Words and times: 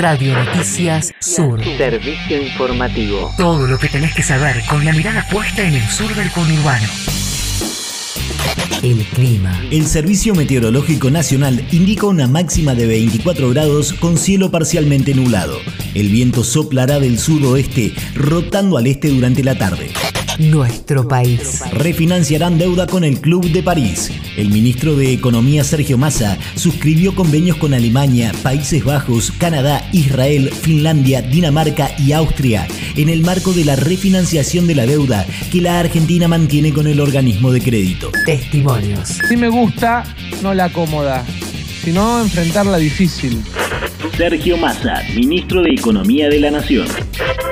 Radio 0.00 0.34
Noticias 0.34 1.14
Sur. 1.18 1.62
Servicio 1.64 2.42
informativo. 2.42 3.32
Todo 3.38 3.66
lo 3.66 3.78
que 3.78 3.88
tenés 3.88 4.14
que 4.14 4.22
saber 4.22 4.62
con 4.68 4.84
la 4.84 4.92
mirada 4.92 5.26
puesta 5.30 5.62
en 5.62 5.74
el 5.74 5.88
sur 5.88 6.14
del 6.14 6.30
conurbano. 6.30 6.86
El 8.82 8.98
clima. 9.14 9.58
El 9.70 9.86
Servicio 9.86 10.34
Meteorológico 10.34 11.10
Nacional 11.10 11.66
indica 11.72 12.06
una 12.06 12.26
máxima 12.26 12.74
de 12.74 12.86
24 12.86 13.48
grados 13.50 13.94
con 13.94 14.18
cielo 14.18 14.50
parcialmente 14.50 15.14
nublado. 15.14 15.58
El 15.94 16.10
viento 16.10 16.44
soplará 16.44 17.00
del 17.00 17.18
sudoeste, 17.18 17.94
rotando 18.14 18.76
al 18.76 18.86
este 18.86 19.08
durante 19.08 19.42
la 19.42 19.56
tarde. 19.56 19.90
Nuestro 20.38 21.08
país. 21.08 21.62
Refinanciarán 21.72 22.58
deuda 22.58 22.86
con 22.86 23.04
el 23.04 23.20
Club 23.20 23.50
de 23.50 23.62
París. 23.62 24.10
El 24.36 24.50
ministro 24.50 24.94
de 24.94 25.12
Economía 25.12 25.64
Sergio 25.64 25.96
Massa 25.96 26.36
suscribió 26.56 27.14
convenios 27.14 27.56
con 27.56 27.72
Alemania, 27.72 28.32
Países 28.42 28.84
Bajos, 28.84 29.32
Canadá, 29.38 29.88
Israel, 29.92 30.50
Finlandia, 30.50 31.22
Dinamarca 31.22 31.90
y 31.98 32.12
Austria 32.12 32.66
en 32.96 33.08
el 33.08 33.22
marco 33.22 33.52
de 33.52 33.64
la 33.64 33.76
refinanciación 33.76 34.66
de 34.66 34.74
la 34.74 34.86
deuda 34.86 35.26
que 35.50 35.60
la 35.60 35.80
Argentina 35.80 36.28
mantiene 36.28 36.72
con 36.72 36.86
el 36.86 37.00
organismo 37.00 37.50
de 37.50 37.60
crédito. 37.60 38.10
Testimonios. 38.24 39.18
Sí 39.28 39.36
me 39.36 39.48
gusta, 39.48 40.04
no 40.42 40.52
la 40.52 40.70
cómoda, 40.70 41.24
sino 41.82 42.20
enfrentar 42.20 42.66
la 42.66 42.78
difícil. 42.78 43.42
Sergio 44.16 44.56
Massa, 44.56 45.02
ministro 45.14 45.62
de 45.62 45.70
Economía 45.70 46.28
de 46.28 46.40
la 46.40 46.50
Nación. 46.50 46.86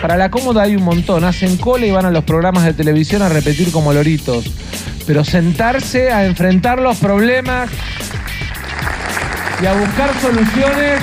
Para 0.00 0.16
la 0.16 0.30
cómoda 0.30 0.62
hay 0.62 0.76
un 0.76 0.84
montón, 0.84 1.24
hacen 1.24 1.56
cola 1.56 1.84
y 1.84 1.90
van 1.90 2.06
a 2.06 2.10
los 2.10 2.24
programas 2.24 2.64
de 2.64 2.72
televisión 2.72 3.22
a 3.22 3.28
repetir 3.28 3.72
como 3.72 3.92
loritos. 3.92 4.44
Pero 5.06 5.24
sentarse 5.24 6.12
a 6.12 6.24
enfrentar 6.24 6.78
los 6.78 6.98
problemas 6.98 7.68
y 9.60 9.66
a 9.66 9.72
buscar 9.72 10.10
soluciones 10.20 11.00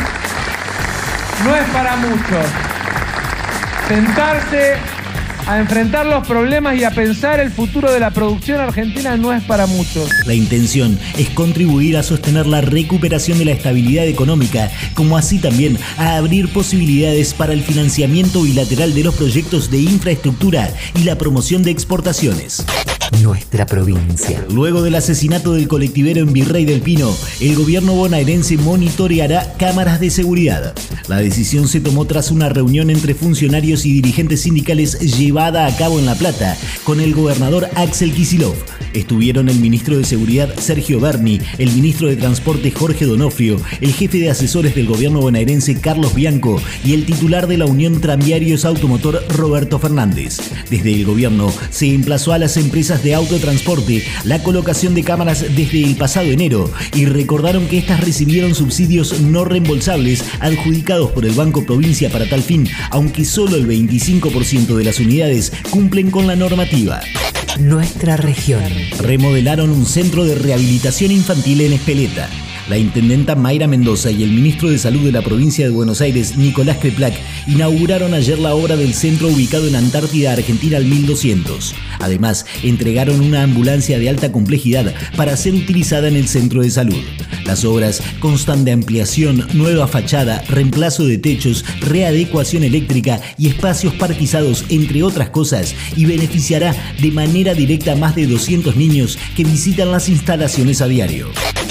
no 1.43 1.55
es 1.55 1.63
para 1.73 1.95
muchos. 1.97 2.45
Sentarse 3.87 4.77
a 5.47 5.59
enfrentar 5.59 6.05
los 6.05 6.27
problemas 6.27 6.75
y 6.77 6.83
a 6.83 6.91
pensar 6.91 7.39
el 7.39 7.51
futuro 7.51 7.91
de 7.91 7.99
la 7.99 8.11
producción 8.11 8.61
argentina 8.61 9.15
no 9.17 9.33
es 9.33 9.43
para 9.43 9.65
muchos. 9.67 10.09
La 10.25 10.33
intención 10.33 10.97
es 11.17 11.29
contribuir 11.29 11.97
a 11.97 12.03
sostener 12.03 12.47
la 12.47 12.61
recuperación 12.61 13.37
de 13.37 13.45
la 13.45 13.51
estabilidad 13.51 14.05
económica, 14.07 14.71
como 14.93 15.17
así 15.17 15.39
también 15.39 15.77
a 15.97 16.17
abrir 16.17 16.51
posibilidades 16.51 17.33
para 17.33 17.53
el 17.53 17.63
financiamiento 17.63 18.41
bilateral 18.41 18.93
de 18.93 19.03
los 19.03 19.15
proyectos 19.15 19.69
de 19.69 19.79
infraestructura 19.79 20.69
y 20.95 21.03
la 21.03 21.17
promoción 21.17 21.63
de 21.63 21.71
exportaciones 21.71 22.65
nuestra 23.21 23.65
provincia. 23.65 24.43
Luego 24.49 24.81
del 24.81 24.95
asesinato 24.95 25.53
del 25.53 25.67
colectivero 25.67 26.21
en 26.21 26.33
Virrey 26.33 26.65
del 26.65 26.81
Pino, 26.81 27.15
el 27.39 27.55
gobierno 27.55 27.93
bonaerense 27.93 28.57
monitoreará 28.57 29.53
cámaras 29.57 29.99
de 29.99 30.09
seguridad. 30.09 30.73
La 31.07 31.17
decisión 31.17 31.67
se 31.67 31.79
tomó 31.79 32.05
tras 32.05 32.31
una 32.31 32.49
reunión 32.49 32.89
entre 32.89 33.13
funcionarios 33.13 33.85
y 33.85 33.93
dirigentes 33.93 34.41
sindicales 34.41 34.99
llevada 34.99 35.67
a 35.67 35.75
cabo 35.75 35.99
en 35.99 36.05
La 36.05 36.15
Plata 36.15 36.57
con 36.83 36.99
el 36.99 37.13
gobernador 37.13 37.69
Axel 37.75 38.11
Kisilov. 38.11 38.55
Estuvieron 38.93 39.49
el 39.49 39.59
ministro 39.59 39.97
de 39.97 40.05
Seguridad 40.05 40.53
Sergio 40.57 40.99
Berni, 40.99 41.41
el 41.57 41.71
ministro 41.71 42.07
de 42.07 42.15
Transporte 42.15 42.71
Jorge 42.71 43.05
Donofrio, 43.05 43.59
el 43.81 43.93
jefe 43.93 44.19
de 44.19 44.29
asesores 44.29 44.73
del 44.73 44.87
gobierno 44.87 45.19
bonaerense 45.19 45.79
Carlos 45.79 46.15
Bianco 46.15 46.61
y 46.83 46.93
el 46.93 47.05
titular 47.05 47.47
de 47.47 47.57
la 47.57 47.65
Unión 47.65 47.99
Tranviarios 48.01 48.65
Automotor 48.65 49.23
Roberto 49.29 49.79
Fernández. 49.79 50.37
Desde 50.69 50.93
el 50.93 51.05
gobierno 51.05 51.51
se 51.69 51.93
emplazó 51.93 52.33
a 52.33 52.37
las 52.37 52.57
empresas 52.95 53.03
de 53.03 53.15
autotransporte 53.15 54.03
la 54.23 54.41
colocación 54.41 54.93
de 54.95 55.03
cámaras 55.03 55.41
desde 55.55 55.83
el 55.83 55.95
pasado 55.95 56.27
enero 56.27 56.71
y 56.93 57.05
recordaron 57.05 57.67
que 57.67 57.77
estas 57.77 58.01
recibieron 58.01 58.55
subsidios 58.55 59.21
no 59.21 59.45
reembolsables 59.45 60.23
adjudicados 60.39 61.11
por 61.11 61.25
el 61.25 61.33
Banco 61.33 61.65
Provincia 61.65 62.09
para 62.09 62.27
tal 62.27 62.41
fin, 62.41 62.67
aunque 62.91 63.25
solo 63.25 63.55
el 63.55 63.67
25% 63.67 64.75
de 64.75 64.83
las 64.83 64.99
unidades 64.99 65.51
cumplen 65.69 66.11
con 66.11 66.27
la 66.27 66.35
normativa 66.35 67.01
nuestra 67.59 68.17
región. 68.17 68.63
Remodelaron 68.99 69.69
un 69.69 69.85
centro 69.85 70.25
de 70.25 70.35
rehabilitación 70.35 71.11
infantil 71.11 71.61
en 71.61 71.71
Espeleta. 71.73 72.29
La 72.67 72.79
intendenta 72.79 73.35
Mayra 73.35 73.67
Mendoza 73.67 74.09
y 74.09 74.23
el 74.23 74.31
ministro 74.31 74.69
de 74.69 74.79
Salud 74.79 75.01
de 75.01 75.11
la 75.11 75.21
provincia 75.21 75.65
de 75.65 75.71
Buenos 75.71 76.01
Aires, 76.01 76.35
Nicolás 76.35 76.77
Creplac, 76.79 77.13
inauguraron 77.47 78.15
ayer 78.15 78.39
la 78.39 78.55
obra 78.55 78.75
del 78.75 78.95
centro 78.95 79.27
ubicado 79.27 79.67
en 79.67 79.75
Antártida, 79.75 80.31
Argentina, 80.31 80.77
al 80.77 80.85
1200. 80.85 81.75
Además, 81.99 82.47
entregaron 82.63 83.21
una 83.21 83.43
ambulancia 83.43 83.99
de 83.99 84.09
alta 84.09 84.31
complejidad 84.31 84.95
para 85.15 85.37
ser 85.37 85.53
utilizada 85.53 86.07
en 86.07 86.15
el 86.15 86.27
centro 86.27 86.63
de 86.63 86.71
salud. 86.71 87.03
Las 87.45 87.63
obras 87.65 88.01
constan 88.19 88.65
de 88.65 88.71
ampliación, 88.71 89.47
nueva 89.53 89.87
fachada, 89.87 90.41
reemplazo 90.49 91.05
de 91.05 91.19
techos, 91.19 91.63
readecuación 91.81 92.63
eléctrica 92.63 93.21
y 93.37 93.47
espacios 93.47 93.93
parquizados, 93.93 94.65
entre 94.69 95.03
otras 95.03 95.29
cosas, 95.29 95.75
y 95.95 96.05
beneficiará 96.05 96.75
de 96.99 97.11
manera 97.11 97.53
directa 97.53 97.91
a 97.91 97.95
más 97.95 98.15
de 98.15 98.25
200 98.25 98.75
niños 98.75 99.19
que 99.37 99.43
visitan 99.43 99.91
las 99.91 100.09
instalaciones 100.09 100.81
a 100.81 100.87
diario. 100.87 101.27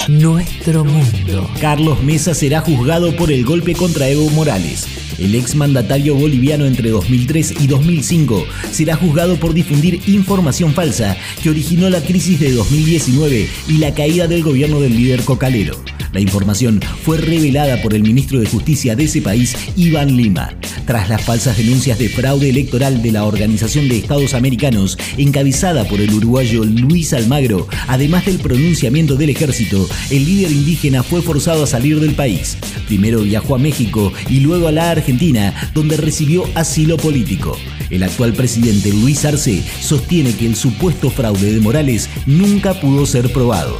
Nuestro 0.07 0.85
mundo. 0.85 1.49
Carlos 1.59 2.03
Mesa 2.03 2.35
será 2.35 2.61
juzgado 2.61 3.15
por 3.15 3.31
el 3.31 3.43
golpe 3.43 3.73
contra 3.73 4.07
Evo 4.07 4.29
Morales. 4.29 4.85
El 5.17 5.33
exmandatario 5.33 6.13
boliviano 6.13 6.65
entre 6.65 6.91
2003 6.91 7.61
y 7.61 7.67
2005 7.67 8.45
será 8.69 8.95
juzgado 8.95 9.37
por 9.37 9.55
difundir 9.55 10.01
información 10.07 10.73
falsa 10.73 11.17
que 11.41 11.49
originó 11.49 11.89
la 11.89 12.01
crisis 12.01 12.39
de 12.39 12.51
2019 12.51 13.49
y 13.67 13.77
la 13.79 13.95
caída 13.95 14.27
del 14.27 14.43
gobierno 14.43 14.79
del 14.79 14.95
líder 14.95 15.23
cocalero. 15.23 15.75
La 16.13 16.19
información 16.19 16.79
fue 17.03 17.17
revelada 17.17 17.81
por 17.81 17.93
el 17.93 18.03
ministro 18.03 18.39
de 18.39 18.47
Justicia 18.47 18.95
de 18.95 19.05
ese 19.05 19.21
país, 19.21 19.55
Iván 19.75 20.15
Lima, 20.15 20.53
tras 20.85 21.09
las 21.09 21.21
falsas 21.23 21.57
denuncias 21.57 21.99
de 21.99 22.09
fraude 22.09 22.49
electoral 22.49 23.01
de 23.01 23.11
la 23.11 23.25
Organización 23.25 23.87
de 23.89 23.97
Estados 23.97 24.33
Americanos, 24.33 24.97
encabezada 25.17 25.85
por 25.85 25.99
el 25.99 26.13
uruguayo 26.13 26.63
Luis 26.63 27.13
Almagro, 27.13 27.67
además 27.87 28.25
del 28.25 28.39
pronunciamiento 28.39 29.15
del 29.15 29.29
ejército, 29.31 29.87
el 30.09 30.25
líder 30.25 30.51
indígena 30.51 31.03
fue 31.03 31.21
forzado 31.21 31.63
a 31.63 31.67
salir 31.67 31.99
del 31.99 32.13
país. 32.13 32.57
Primero 32.87 33.21
viajó 33.21 33.55
a 33.55 33.59
México 33.59 34.13
y 34.29 34.39
luego 34.39 34.67
a 34.67 34.71
la 34.71 34.91
Argentina, 34.91 35.53
donde 35.73 35.97
recibió 35.97 36.45
asilo 36.55 36.97
político. 36.97 37.57
El 37.89 38.03
actual 38.03 38.33
presidente 38.33 38.89
Luis 38.89 39.25
Arce 39.25 39.63
sostiene 39.81 40.33
que 40.33 40.45
el 40.45 40.55
supuesto 40.55 41.09
fraude 41.09 41.53
de 41.53 41.59
Morales 41.59 42.09
nunca 42.25 42.79
pudo 42.79 43.05
ser 43.05 43.31
probado 43.31 43.77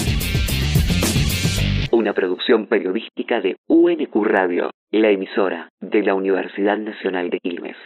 Una 1.92 2.14
producción 2.14 2.68
periodística 2.68 3.40
de 3.40 3.56
UNQ 3.68 4.16
Radio, 4.26 4.72
la 4.92 5.10
emisora 5.10 5.70
de 5.80 6.02
la 6.02 6.16
Universidad 6.16 6.78
Nacional 6.78 7.30
de 7.30 7.40
Quilmes. 7.40 7.78